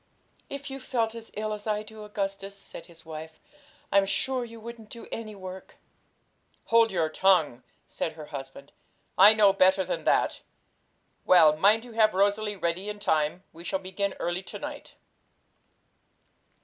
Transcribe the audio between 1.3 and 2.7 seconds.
ill as I do, Augustus,'